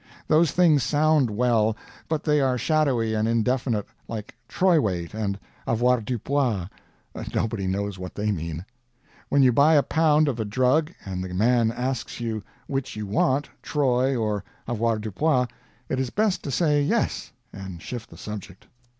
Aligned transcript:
Those 0.27 0.49
things 0.49 0.81
sound 0.81 1.29
well, 1.29 1.77
but 2.09 2.23
they 2.23 2.41
are 2.41 2.57
shadowy 2.57 3.13
and 3.13 3.27
indefinite, 3.27 3.85
like 4.07 4.33
troy 4.47 4.79
weight 4.81 5.13
and 5.13 5.37
avoirdupois; 5.67 6.69
nobody 7.35 7.67
knows 7.67 7.99
what 7.99 8.15
they 8.15 8.31
mean. 8.31 8.65
When 9.29 9.43
you 9.43 9.51
buy 9.53 9.75
a 9.75 9.83
pound 9.83 10.27
of 10.27 10.39
a 10.39 10.43
drug 10.43 10.91
and 11.05 11.23
the 11.23 11.31
man 11.35 11.71
asks 11.71 12.19
you 12.19 12.41
which 12.65 12.95
you 12.95 13.05
want, 13.05 13.49
troy 13.61 14.15
or 14.15 14.43
avoirdupois, 14.67 15.45
it 15.87 15.99
is 15.99 16.09
best 16.09 16.41
to 16.45 16.49
say 16.49 16.81
"Yes," 16.81 17.31
and 17.53 17.79
shift 17.79 18.09
the 18.09 18.17
subject. 18.17 18.65